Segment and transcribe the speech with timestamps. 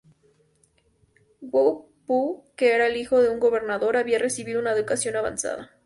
[1.51, 1.67] Guo
[2.07, 2.19] Pu
[2.55, 5.69] que era el hijo de un gobernador, había recibido una educación avanzada.